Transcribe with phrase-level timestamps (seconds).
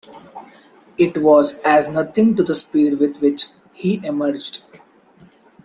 [0.97, 4.79] It was as nothing to the speed with which he emerged.